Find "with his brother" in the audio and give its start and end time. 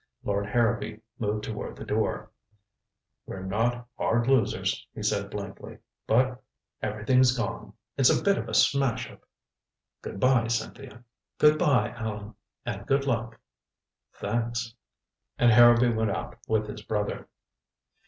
16.47-17.27